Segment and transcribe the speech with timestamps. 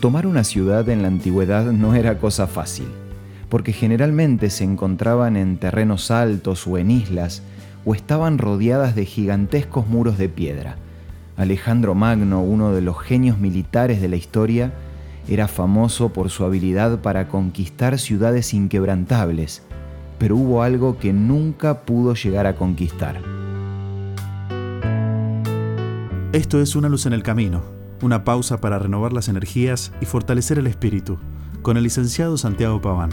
[0.00, 2.86] Tomar una ciudad en la antigüedad no era cosa fácil,
[3.50, 7.42] porque generalmente se encontraban en terrenos altos o en islas,
[7.84, 10.76] o estaban rodeadas de gigantescos muros de piedra.
[11.36, 14.72] Alejandro Magno, uno de los genios militares de la historia,
[15.28, 19.62] era famoso por su habilidad para conquistar ciudades inquebrantables,
[20.18, 23.20] pero hubo algo que nunca pudo llegar a conquistar.
[26.32, 30.58] Esto es Una luz en el camino, una pausa para renovar las energías y fortalecer
[30.58, 31.18] el espíritu,
[31.62, 33.10] con el licenciado Santiago Paván.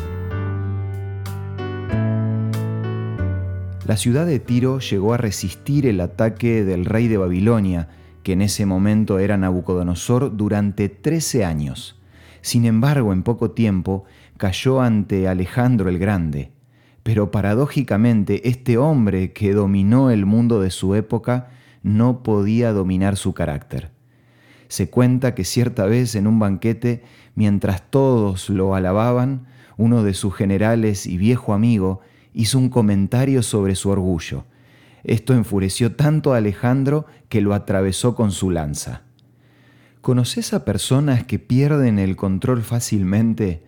[3.86, 7.88] La ciudad de Tiro llegó a resistir el ataque del rey de Babilonia,
[8.22, 11.98] que en ese momento era Nabucodonosor, durante 13 años.
[12.42, 14.04] Sin embargo, en poco tiempo
[14.36, 16.52] cayó ante Alejandro el Grande.
[17.04, 21.48] Pero paradójicamente, este hombre que dominó el mundo de su época
[21.81, 23.97] no podía dominar su carácter.
[24.67, 27.03] Se cuenta que cierta vez en un banquete,
[27.36, 29.47] mientras todos lo alababan,
[29.78, 32.02] uno de sus generales y viejo amigo
[32.33, 34.45] hizo un comentario sobre su orgullo.
[35.03, 39.03] Esto enfureció tanto a Alejandro que lo atravesó con su lanza.
[40.02, 43.64] ¿Conoces a personas que pierden el control fácilmente?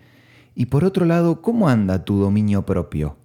[0.55, 3.17] Y por otro lado, ¿cómo anda tu dominio propio?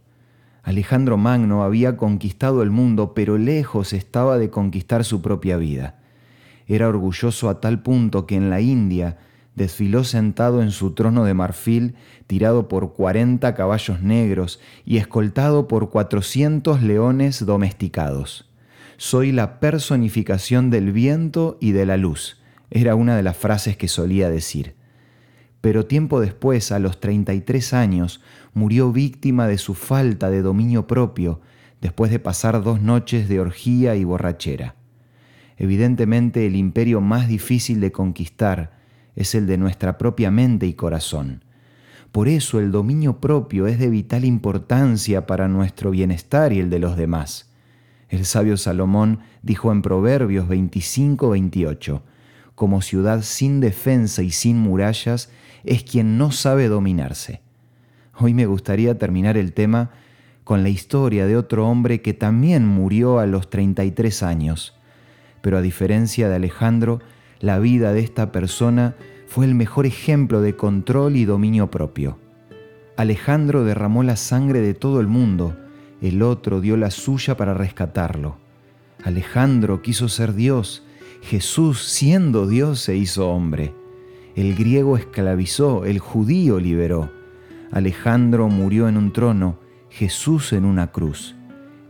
[0.62, 5.98] Alejandro Magno había conquistado el mundo, pero lejos estaba de conquistar su propia vida.
[6.66, 9.18] Era orgulloso a tal punto que en la India
[9.54, 11.94] desfiló sentado en su trono de marfil,
[12.26, 18.50] tirado por cuarenta caballos negros y escoltado por cuatrocientos leones domesticados.
[18.96, 22.40] Soy la personificación del viento y de la luz,
[22.70, 24.74] era una de las frases que solía decir
[25.64, 28.20] pero tiempo después, a los 33 años,
[28.52, 31.40] murió víctima de su falta de dominio propio
[31.80, 34.74] después de pasar dos noches de orgía y borrachera.
[35.56, 38.72] Evidentemente el imperio más difícil de conquistar
[39.16, 41.44] es el de nuestra propia mente y corazón.
[42.10, 46.78] Por eso el dominio propio es de vital importancia para nuestro bienestar y el de
[46.78, 47.50] los demás.
[48.08, 52.02] El sabio Salomón dijo en Proverbios 25-28,
[52.54, 55.30] como ciudad sin defensa y sin murallas,
[55.64, 57.40] es quien no sabe dominarse.
[58.16, 59.90] Hoy me gustaría terminar el tema
[60.44, 64.78] con la historia de otro hombre que también murió a los 33 años,
[65.44, 67.00] pero a diferencia de Alejandro,
[67.38, 68.96] la vida de esta persona
[69.26, 72.18] fue el mejor ejemplo de control y dominio propio.
[72.96, 75.54] Alejandro derramó la sangre de todo el mundo,
[76.00, 78.38] el otro dio la suya para rescatarlo.
[79.04, 80.82] Alejandro quiso ser Dios,
[81.20, 83.74] Jesús siendo Dios se hizo hombre.
[84.36, 87.12] El griego esclavizó, el judío liberó.
[87.70, 89.58] Alejandro murió en un trono,
[89.90, 91.36] Jesús en una cruz.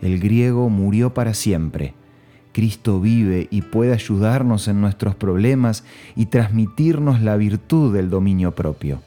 [0.00, 1.94] El griego murió para siempre.
[2.54, 5.82] Cristo vive y puede ayudarnos en nuestros problemas
[6.14, 9.02] y transmitirnos la virtud del dominio propio.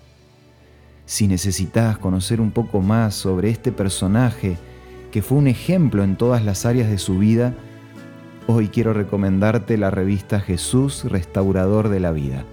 [1.06, 4.57] Si necesitas conocer un poco más sobre este personaje,
[5.12, 7.53] que fue un ejemplo en todas las áreas de su vida,
[8.47, 12.44] hoy quiero recomendarte la revista Jesús, Restaurador de la Vida.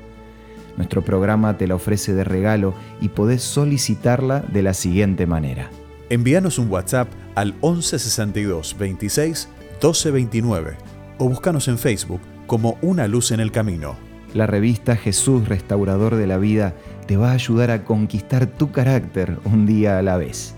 [0.76, 5.70] Nuestro programa te la ofrece de regalo y podés solicitarla de la siguiente manera.
[6.08, 9.48] Envíanos un WhatsApp al 1162 26
[9.84, 10.78] 1229
[11.18, 13.96] o búscanos en Facebook como Una Luz en el Camino.
[14.32, 16.74] La revista Jesús Restaurador de la Vida
[17.06, 20.54] te va a ayudar a conquistar tu carácter un día a la vez.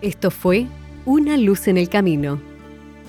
[0.00, 0.66] Esto fue
[1.04, 2.40] Una Luz en el Camino.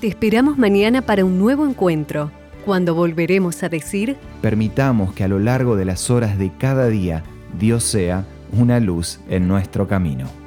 [0.02, 2.30] Te esperamos mañana para un nuevo encuentro
[2.66, 7.24] cuando volveremos a decir, permitamos que a lo largo de las horas de cada día
[7.58, 10.43] Dios sea una luz en nuestro camino.